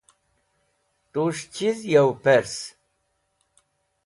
Tus̃h 1.11 1.43
chiz 1.53 1.79
yo 1.93 2.03
pers? 2.23 2.53